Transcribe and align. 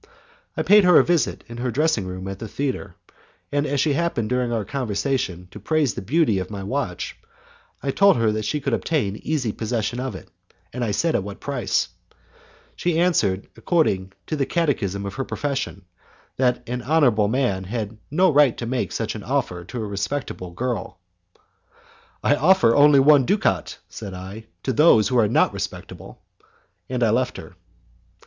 I 0.57 0.63
paid 0.63 0.83
her 0.83 0.97
a 0.97 1.03
visit 1.05 1.43
in 1.47 1.57
her 1.57 1.69
dressing 1.69 2.07
room 2.07 2.27
at 2.27 2.39
the 2.39 2.47
theatre, 2.47 2.95
and 3.51 3.67
as 3.67 3.79
she 3.79 3.93
happened 3.93 4.29
during 4.29 4.51
our 4.51 4.65
conversation 4.65 5.47
to 5.51 5.59
praise 5.59 5.93
the 5.93 6.01
beauty 6.01 6.39
of 6.39 6.49
my 6.49 6.63
watch, 6.63 7.15
I 7.83 7.91
told 7.91 8.17
her 8.17 8.31
that 8.31 8.43
she 8.45 8.59
could 8.59 8.73
easily 8.73 9.11
obtain 9.51 9.55
possession 9.55 9.99
of 9.99 10.15
it, 10.15 10.27
and 10.73 10.83
I 10.83 10.89
said 10.89 11.13
at 11.13 11.21
what 11.21 11.39
price. 11.39 11.89
She 12.75 12.97
answered, 12.97 13.47
according 13.55 14.13
to 14.25 14.35
the 14.35 14.47
catechism 14.47 15.05
of 15.05 15.13
her 15.13 15.23
profession, 15.23 15.85
that 16.35 16.67
an 16.67 16.81
honourable 16.81 17.27
man 17.27 17.65
had 17.65 17.99
no 18.09 18.31
right 18.31 18.57
to 18.57 18.65
make 18.65 18.91
such 18.91 19.13
an 19.13 19.21
offer 19.21 19.63
to 19.65 19.83
a 19.83 19.85
respectable 19.85 20.49
girl. 20.49 20.97
"I 22.23 22.35
offer 22.35 22.75
only 22.75 22.99
one 22.99 23.23
ducat," 23.27 23.77
said 23.87 24.15
I, 24.15 24.47
"to 24.63 24.73
those 24.73 25.09
who 25.09 25.19
are 25.19 25.27
not 25.27 25.53
respectable." 25.53 26.23
And 26.89 27.03
I 27.03 27.11
left 27.11 27.37
her. 27.37 27.55